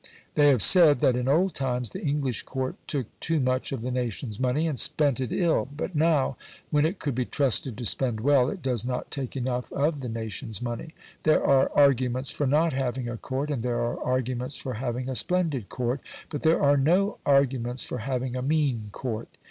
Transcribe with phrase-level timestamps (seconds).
[0.33, 3.91] They have said, "that in old times the English Court took too much of the
[3.91, 6.37] nation's money, and spent it ill; but now,
[6.71, 10.09] when it could be trusted to spend well, it does not take enough of the
[10.09, 10.95] nation's money.
[11.21, 15.13] There are arguments for not having a Court, and there are arguments for having a
[15.13, 19.29] splendid Court; but there are no arguments for having a mean Court.